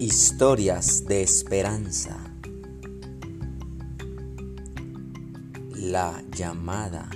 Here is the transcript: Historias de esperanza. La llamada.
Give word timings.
Historias 0.00 1.06
de 1.06 1.22
esperanza. 1.22 2.16
La 5.74 6.22
llamada. 6.30 7.10